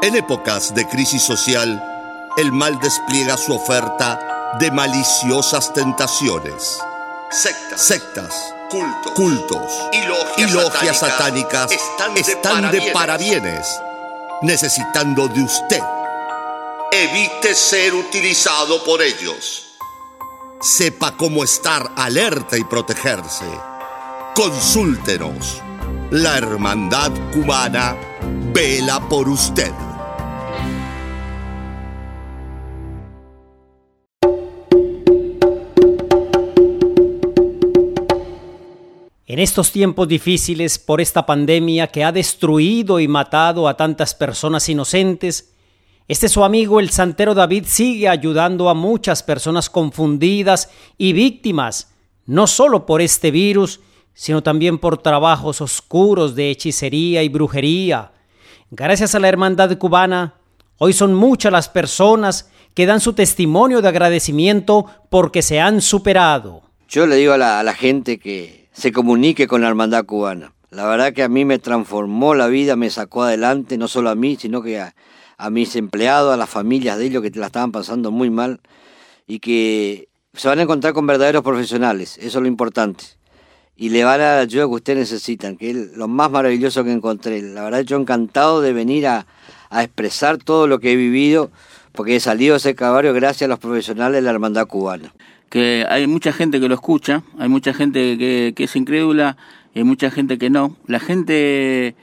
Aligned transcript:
En 0.00 0.14
épocas 0.14 0.74
de 0.74 0.86
crisis 0.86 1.22
social, 1.22 1.82
el 2.36 2.52
mal 2.52 2.78
despliega 2.78 3.36
su 3.36 3.52
oferta 3.52 4.56
de 4.60 4.70
maliciosas 4.70 5.72
tentaciones. 5.74 6.78
Sectas, 7.30 7.82
sectas 7.82 8.54
cultos, 8.70 9.12
cultos 9.14 9.72
y 10.36 10.46
logias, 10.46 10.98
satánicas, 10.98 11.72
están, 11.72 12.70
de, 12.70 12.90
parabienes, 12.92 13.66
necesitando 14.42 15.26
de 15.26 15.42
usted. 15.42 15.82
Evite 16.92 17.54
ser 17.54 17.94
utilizado 17.94 18.84
por 18.84 19.02
ellos. 19.02 19.78
Sepa 20.60 21.16
cómo 21.16 21.42
estar 21.42 21.90
alerta 21.96 22.56
y 22.56 22.64
protegerse. 22.64 23.46
Consúltenos. 24.34 25.60
La 26.10 26.38
Hermandad 26.38 27.10
Cubana 27.32 27.96
vela 28.52 29.00
por 29.08 29.28
usted. 29.28 29.72
En 39.38 39.42
estos 39.42 39.70
tiempos 39.70 40.08
difíciles 40.08 40.80
por 40.80 41.00
esta 41.00 41.24
pandemia 41.24 41.86
que 41.86 42.02
ha 42.02 42.10
destruido 42.10 42.98
y 42.98 43.06
matado 43.06 43.68
a 43.68 43.76
tantas 43.76 44.12
personas 44.12 44.68
inocentes, 44.68 45.54
este 46.08 46.28
su 46.28 46.42
amigo 46.42 46.80
el 46.80 46.90
santero 46.90 47.34
David 47.34 47.62
sigue 47.68 48.08
ayudando 48.08 48.68
a 48.68 48.74
muchas 48.74 49.22
personas 49.22 49.70
confundidas 49.70 50.70
y 50.96 51.12
víctimas, 51.12 51.94
no 52.26 52.48
solo 52.48 52.84
por 52.84 53.00
este 53.00 53.30
virus, 53.30 53.78
sino 54.12 54.42
también 54.42 54.76
por 54.76 54.98
trabajos 54.98 55.60
oscuros 55.60 56.34
de 56.34 56.50
hechicería 56.50 57.22
y 57.22 57.28
brujería. 57.28 58.10
Gracias 58.72 59.14
a 59.14 59.20
la 59.20 59.28
hermandad 59.28 59.78
cubana, 59.78 60.34
hoy 60.78 60.92
son 60.92 61.14
muchas 61.14 61.52
las 61.52 61.68
personas 61.68 62.50
que 62.74 62.86
dan 62.86 62.98
su 62.98 63.12
testimonio 63.12 63.82
de 63.82 63.88
agradecimiento 63.88 64.86
porque 65.10 65.42
se 65.42 65.60
han 65.60 65.80
superado. 65.80 66.62
Yo 66.88 67.06
le 67.06 67.14
digo 67.14 67.34
a 67.34 67.38
la, 67.38 67.60
a 67.60 67.62
la 67.62 67.74
gente 67.74 68.18
que 68.18 68.66
se 68.78 68.92
comunique 68.92 69.48
con 69.48 69.60
la 69.60 69.68
hermandad 69.68 70.04
cubana. 70.04 70.52
La 70.70 70.86
verdad 70.86 71.12
que 71.12 71.24
a 71.24 71.28
mí 71.28 71.44
me 71.44 71.58
transformó 71.58 72.36
la 72.36 72.46
vida, 72.46 72.76
me 72.76 72.90
sacó 72.90 73.24
adelante, 73.24 73.76
no 73.76 73.88
solo 73.88 74.08
a 74.08 74.14
mí, 74.14 74.36
sino 74.36 74.62
que 74.62 74.78
a, 74.80 74.94
mis 75.50 75.74
empleados, 75.74 76.32
a 76.32 76.36
las 76.36 76.48
familias 76.48 76.96
de 76.96 77.06
ellos 77.06 77.22
que 77.24 77.30
la 77.30 77.46
estaban 77.46 77.72
pasando 77.72 78.12
muy 78.12 78.30
mal 78.30 78.60
y 79.26 79.40
que 79.40 80.08
se 80.32 80.46
van 80.46 80.60
a 80.60 80.62
encontrar 80.62 80.92
con 80.92 81.08
verdaderos 81.08 81.42
profesionales, 81.42 82.18
eso 82.18 82.38
es 82.38 82.42
lo 82.42 82.46
importante. 82.46 83.04
Y 83.74 83.88
le 83.88 84.04
van 84.04 84.20
a 84.20 84.24
dar 84.24 84.36
la 84.36 84.42
ayuda 84.42 84.66
que 84.66 84.74
ustedes 84.74 84.98
necesitan, 85.10 85.56
que 85.56 85.70
es 85.70 85.96
lo 85.96 86.06
más 86.06 86.30
maravilloso 86.30 86.84
que 86.84 86.92
encontré. 86.92 87.42
La 87.42 87.64
verdad 87.64 87.80
yo 87.80 87.96
encantado 87.96 88.60
de 88.60 88.72
venir 88.72 89.08
a, 89.08 89.26
a 89.70 89.82
expresar 89.82 90.38
todo 90.38 90.68
lo 90.68 90.78
que 90.78 90.92
he 90.92 90.96
vivido, 90.96 91.50
porque 91.90 92.14
he 92.14 92.20
salido 92.20 92.52
de 92.52 92.58
ese 92.58 92.76
caballo 92.76 93.12
gracias 93.12 93.46
a 93.46 93.48
los 93.48 93.58
profesionales 93.58 94.14
de 94.14 94.22
la 94.22 94.30
hermandad 94.30 94.68
cubana 94.68 95.12
que 95.48 95.86
hay 95.88 96.06
mucha 96.06 96.32
gente 96.32 96.60
que 96.60 96.68
lo 96.68 96.74
escucha, 96.74 97.22
hay 97.38 97.48
mucha 97.48 97.72
gente 97.72 98.18
que, 98.18 98.54
es 98.56 98.76
incrédula 98.76 99.36
hay 99.74 99.84
mucha 99.84 100.10
gente 100.10 100.38
que 100.38 100.50
no. 100.50 100.76
La 100.86 100.98
gente 100.98 101.94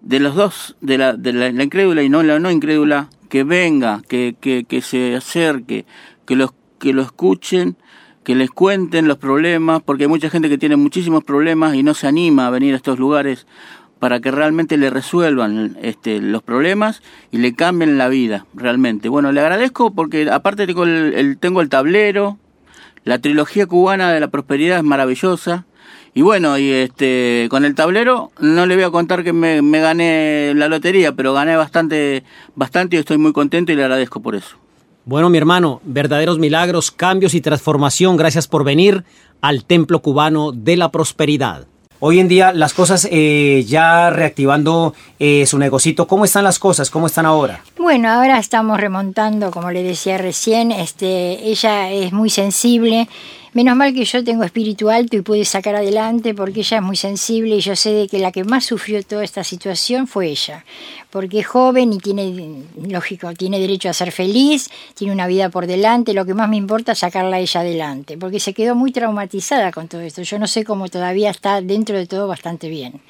de 0.00 0.20
los 0.20 0.34
dos, 0.34 0.76
de 0.80 0.98
la, 0.98 1.14
de 1.14 1.32
la, 1.32 1.62
incrédula 1.62 2.02
y 2.02 2.08
no 2.08 2.22
la 2.22 2.38
no 2.38 2.50
incrédula, 2.50 3.08
que 3.28 3.42
venga, 3.42 4.02
que, 4.08 4.36
que, 4.40 4.64
que 4.64 4.80
se 4.80 5.16
acerque, 5.16 5.86
que 6.24 6.36
los, 6.36 6.52
que 6.78 6.92
lo 6.92 7.02
escuchen, 7.02 7.76
que 8.22 8.34
les 8.34 8.50
cuenten 8.50 9.08
los 9.08 9.18
problemas, 9.18 9.82
porque 9.82 10.04
hay 10.04 10.08
mucha 10.08 10.30
gente 10.30 10.48
que 10.48 10.58
tiene 10.58 10.76
muchísimos 10.76 11.24
problemas 11.24 11.74
y 11.74 11.82
no 11.82 11.94
se 11.94 12.06
anima 12.06 12.46
a 12.46 12.50
venir 12.50 12.74
a 12.74 12.76
estos 12.76 12.98
lugares 12.98 13.46
para 13.98 14.20
que 14.20 14.30
realmente 14.30 14.76
le 14.76 14.90
resuelvan 14.90 15.76
este, 15.80 16.20
los 16.20 16.42
problemas 16.42 17.02
y 17.30 17.38
le 17.38 17.54
cambien 17.54 17.98
la 17.98 18.08
vida, 18.08 18.46
realmente. 18.54 19.08
Bueno, 19.08 19.32
le 19.32 19.40
agradezco 19.40 19.92
porque 19.92 20.30
aparte 20.30 20.66
tengo 20.66 20.84
el 20.84 21.38
tengo 21.40 21.60
el 21.60 21.68
tablero, 21.68 22.38
la 23.06 23.20
trilogía 23.20 23.66
cubana 23.66 24.12
de 24.12 24.18
la 24.18 24.28
prosperidad 24.28 24.78
es 24.78 24.82
maravillosa. 24.82 25.64
Y 26.12 26.22
bueno, 26.22 26.58
y 26.58 26.70
este, 26.70 27.46
con 27.50 27.64
el 27.64 27.76
tablero 27.76 28.32
no 28.40 28.66
le 28.66 28.74
voy 28.74 28.82
a 28.82 28.90
contar 28.90 29.22
que 29.22 29.32
me, 29.32 29.60
gané 29.80 30.52
la 30.56 30.66
lotería, 30.66 31.12
pero 31.12 31.32
gané 31.32 31.56
bastante, 31.56 32.24
bastante 32.56 32.96
y 32.96 32.98
estoy 32.98 33.16
muy 33.16 33.32
contento 33.32 33.70
y 33.70 33.76
le 33.76 33.84
agradezco 33.84 34.20
por 34.20 34.34
eso. 34.34 34.56
Bueno, 35.04 35.30
mi 35.30 35.38
hermano, 35.38 35.80
verdaderos 35.84 36.40
milagros, 36.40 36.90
cambios 36.90 37.34
y 37.34 37.40
transformación. 37.40 38.16
Gracias 38.16 38.48
por 38.48 38.64
venir 38.64 39.04
al 39.40 39.64
Templo 39.64 40.02
Cubano 40.02 40.50
de 40.50 40.76
la 40.76 40.90
Prosperidad. 40.90 41.68
Hoy 42.00 42.18
en 42.18 42.26
día 42.26 42.52
las 42.52 42.74
cosas 42.74 43.06
eh, 43.10 43.64
ya 43.68 44.10
reactivando 44.10 44.94
eh, 45.20 45.46
su 45.46 45.58
negocito, 45.58 46.08
¿cómo 46.08 46.24
están 46.24 46.42
las 46.42 46.58
cosas? 46.58 46.90
¿Cómo 46.90 47.06
están 47.06 47.24
ahora? 47.24 47.62
Bueno, 47.86 48.08
ahora 48.10 48.40
estamos 48.40 48.80
remontando, 48.80 49.52
como 49.52 49.70
le 49.70 49.84
decía 49.84 50.18
recién, 50.18 50.72
este, 50.72 51.48
ella 51.48 51.88
es 51.88 52.12
muy 52.12 52.30
sensible 52.30 53.06
Menos 53.56 53.74
mal 53.74 53.94
que 53.94 54.04
yo 54.04 54.22
tengo 54.22 54.44
espíritu 54.44 54.90
alto 54.90 55.16
y 55.16 55.22
pude 55.22 55.42
sacar 55.46 55.76
adelante 55.76 56.34
porque 56.34 56.60
ella 56.60 56.76
es 56.76 56.82
muy 56.82 56.94
sensible 56.94 57.56
y 57.56 57.60
yo 57.60 57.74
sé 57.74 57.94
de 57.94 58.06
que 58.06 58.18
la 58.18 58.30
que 58.30 58.44
más 58.44 58.66
sufrió 58.66 59.02
toda 59.02 59.24
esta 59.24 59.44
situación 59.44 60.06
fue 60.06 60.26
ella, 60.26 60.66
porque 61.08 61.38
es 61.38 61.46
joven 61.46 61.90
y 61.94 61.96
tiene, 61.96 62.64
lógico, 62.86 63.32
tiene 63.32 63.58
derecho 63.58 63.88
a 63.88 63.94
ser 63.94 64.12
feliz, 64.12 64.68
tiene 64.92 65.14
una 65.14 65.26
vida 65.26 65.48
por 65.48 65.66
delante, 65.66 66.12
lo 66.12 66.26
que 66.26 66.34
más 66.34 66.50
me 66.50 66.58
importa 66.58 66.92
es 66.92 66.98
sacarla 66.98 67.36
a 67.36 67.40
ella 67.40 67.60
adelante, 67.60 68.18
porque 68.18 68.40
se 68.40 68.52
quedó 68.52 68.74
muy 68.74 68.92
traumatizada 68.92 69.72
con 69.72 69.88
todo 69.88 70.02
esto. 70.02 70.20
Yo 70.20 70.38
no 70.38 70.46
sé 70.48 70.62
cómo 70.62 70.90
todavía 70.90 71.30
está 71.30 71.62
dentro 71.62 71.96
de 71.96 72.06
todo 72.06 72.28
bastante 72.28 72.68
bien. 72.68 73.00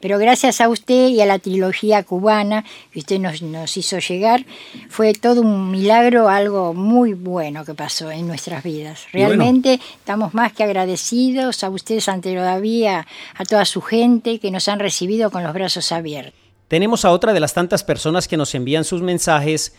Pero 0.00 0.18
gracias 0.18 0.60
a 0.60 0.68
usted 0.68 1.08
y 1.08 1.20
a 1.20 1.26
la 1.26 1.38
trilogía 1.38 2.02
cubana 2.02 2.64
que 2.92 3.00
usted 3.00 3.18
nos, 3.18 3.42
nos 3.42 3.76
hizo 3.76 3.98
llegar, 3.98 4.44
fue 4.88 5.14
todo 5.14 5.40
un 5.40 5.70
milagro, 5.70 6.28
algo 6.28 6.74
muy 6.74 7.14
bueno 7.14 7.64
que 7.64 7.74
pasó 7.74 8.10
en 8.10 8.26
nuestras 8.26 8.62
vidas. 8.62 9.06
Realmente 9.12 9.80
estamos 9.98 10.34
más 10.34 10.52
que 10.52 10.64
agradecidos 10.64 11.64
a 11.64 11.70
usted, 11.70 12.00
Santero 12.00 12.42
David, 12.42 12.86
a, 12.86 13.06
toda 13.48 13.64
su 13.64 13.80
gente 13.80 14.38
que 14.38 14.50
nos 14.50 14.68
han 14.68 14.80
recibido 14.80 15.30
con 15.30 15.42
los 15.42 15.52
brazos 15.54 15.92
abiertos. 15.92 16.34
Tenemos 16.68 17.04
a 17.04 17.12
otra 17.12 17.32
de 17.32 17.40
las 17.40 17.54
tantas 17.54 17.84
personas 17.84 18.26
que 18.26 18.36
nos 18.36 18.54
envían 18.54 18.84
sus 18.84 19.00
mensajes. 19.00 19.76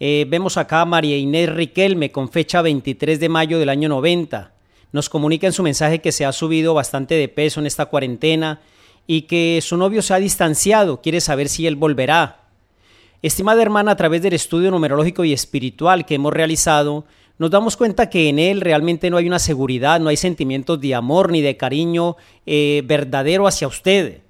Eh, 0.00 0.26
vemos 0.28 0.56
acá 0.56 0.80
a 0.80 0.84
María 0.84 1.16
Inés 1.16 1.48
Riquelme 1.50 2.10
con 2.10 2.28
fecha 2.28 2.62
23 2.62 3.20
de 3.20 3.28
mayo 3.28 3.58
del 3.58 3.68
año 3.68 3.88
90. 3.88 4.52
Nos 4.90 5.08
comunica 5.08 5.46
en 5.46 5.52
su 5.52 5.62
mensaje 5.62 6.00
que 6.00 6.12
se 6.12 6.24
ha 6.24 6.32
subido 6.32 6.74
bastante 6.74 7.14
de 7.14 7.28
peso 7.28 7.60
en 7.60 7.66
esta 7.66 7.86
cuarentena 7.86 8.60
y 9.06 9.22
que 9.22 9.60
su 9.62 9.76
novio 9.76 10.02
se 10.02 10.14
ha 10.14 10.18
distanciado, 10.18 11.00
quiere 11.00 11.20
saber 11.20 11.48
si 11.48 11.66
él 11.66 11.76
volverá. 11.76 12.40
Estimada 13.22 13.62
hermana, 13.62 13.92
a 13.92 13.96
través 13.96 14.22
del 14.22 14.34
estudio 14.34 14.70
numerológico 14.70 15.24
y 15.24 15.32
espiritual 15.32 16.04
que 16.04 16.16
hemos 16.16 16.32
realizado, 16.32 17.04
nos 17.38 17.50
damos 17.50 17.76
cuenta 17.76 18.10
que 18.10 18.28
en 18.28 18.38
él 18.38 18.60
realmente 18.60 19.10
no 19.10 19.16
hay 19.16 19.26
una 19.26 19.38
seguridad, 19.38 19.98
no 19.98 20.08
hay 20.08 20.16
sentimientos 20.16 20.80
de 20.80 20.94
amor 20.94 21.32
ni 21.32 21.40
de 21.40 21.56
cariño 21.56 22.16
eh, 22.46 22.82
verdadero 22.84 23.46
hacia 23.46 23.66
usted. 23.66 24.20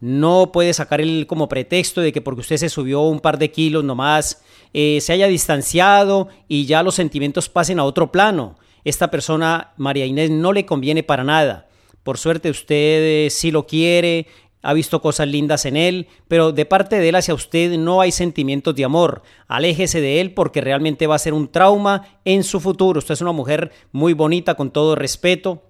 No 0.00 0.50
puede 0.50 0.72
sacar 0.72 1.00
él 1.00 1.26
como 1.28 1.48
pretexto 1.48 2.00
de 2.00 2.12
que 2.12 2.20
porque 2.20 2.40
usted 2.40 2.56
se 2.56 2.68
subió 2.68 3.02
un 3.02 3.20
par 3.20 3.38
de 3.38 3.50
kilos 3.50 3.84
nomás, 3.84 4.42
eh, 4.72 4.98
se 5.00 5.12
haya 5.12 5.28
distanciado 5.28 6.28
y 6.48 6.64
ya 6.66 6.82
los 6.82 6.94
sentimientos 6.94 7.48
pasen 7.48 7.78
a 7.78 7.84
otro 7.84 8.10
plano. 8.10 8.56
Esta 8.84 9.10
persona, 9.10 9.72
María 9.76 10.06
Inés, 10.06 10.30
no 10.30 10.52
le 10.52 10.64
conviene 10.64 11.02
para 11.02 11.24
nada. 11.24 11.68
Por 12.02 12.18
suerte 12.18 12.50
usted 12.50 13.28
sí 13.30 13.50
lo 13.50 13.66
quiere, 13.66 14.26
ha 14.62 14.72
visto 14.72 15.02
cosas 15.02 15.28
lindas 15.28 15.64
en 15.66 15.76
él, 15.76 16.06
pero 16.28 16.52
de 16.52 16.64
parte 16.64 16.98
de 16.98 17.08
él 17.08 17.16
hacia 17.16 17.34
usted 17.34 17.76
no 17.78 18.00
hay 18.00 18.12
sentimientos 18.12 18.74
de 18.74 18.84
amor. 18.84 19.22
Aléjese 19.48 20.00
de 20.00 20.20
él 20.20 20.32
porque 20.32 20.60
realmente 20.60 21.06
va 21.06 21.16
a 21.16 21.20
ser 21.20 21.34
un 21.34 21.48
trauma 21.48 22.20
en 22.24 22.44
su 22.44 22.60
futuro. 22.60 22.98
Usted 22.98 23.14
es 23.14 23.20
una 23.20 23.32
mujer 23.32 23.72
muy 23.90 24.12
bonita, 24.12 24.54
con 24.54 24.70
todo 24.70 24.94
respeto. 24.94 25.62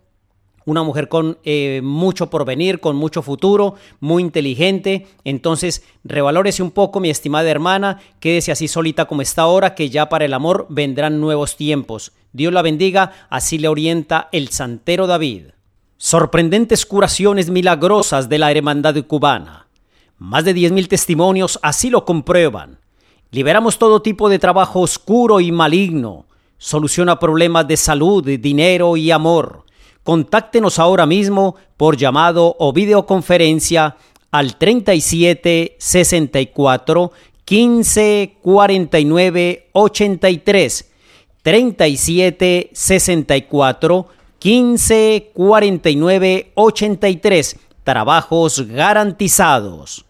Una 0.64 0.84
mujer 0.84 1.08
con 1.08 1.38
eh, 1.42 1.80
mucho 1.82 2.30
porvenir, 2.30 2.78
con 2.78 2.94
mucho 2.94 3.22
futuro, 3.22 3.74
muy 3.98 4.22
inteligente. 4.22 5.08
Entonces, 5.24 5.82
revalórese 6.04 6.62
un 6.62 6.70
poco, 6.70 7.00
mi 7.00 7.10
estimada 7.10 7.50
hermana. 7.50 7.98
Quédese 8.20 8.52
así 8.52 8.68
solita 8.68 9.06
como 9.06 9.22
está 9.22 9.42
ahora, 9.42 9.74
que 9.74 9.90
ya 9.90 10.08
para 10.08 10.24
el 10.24 10.34
amor 10.34 10.66
vendrán 10.68 11.20
nuevos 11.20 11.56
tiempos. 11.56 12.12
Dios 12.32 12.52
la 12.52 12.62
bendiga, 12.62 13.12
así 13.28 13.58
le 13.58 13.68
orienta 13.68 14.28
el 14.30 14.50
santero 14.50 15.08
David. 15.08 15.46
Sorprendentes 16.04 16.84
curaciones 16.84 17.48
milagrosas 17.48 18.28
de 18.28 18.36
la 18.36 18.50
hermandad 18.50 18.96
cubana. 19.06 19.68
Más 20.18 20.44
de 20.44 20.52
10.000 20.52 20.88
testimonios 20.88 21.60
así 21.62 21.90
lo 21.90 22.04
comprueban. 22.04 22.80
Liberamos 23.30 23.78
todo 23.78 24.02
tipo 24.02 24.28
de 24.28 24.40
trabajo 24.40 24.80
oscuro 24.80 25.38
y 25.38 25.52
maligno. 25.52 26.26
Soluciona 26.58 27.20
problemas 27.20 27.68
de 27.68 27.76
salud, 27.76 28.24
dinero 28.24 28.96
y 28.96 29.12
amor. 29.12 29.64
Contáctenos 30.02 30.80
ahora 30.80 31.06
mismo 31.06 31.54
por 31.76 31.96
llamado 31.96 32.56
o 32.58 32.72
videoconferencia 32.72 33.96
al 34.32 34.56
37 34.56 35.76
64 35.78 37.12
15 37.44 38.38
49 38.42 39.68
83 39.72 40.92
37 41.44 42.70
64 42.72 44.08
15 44.42 45.30
49 45.34 46.50
83. 46.54 47.56
Trabajos 47.84 48.60
garantizados. 48.66 50.04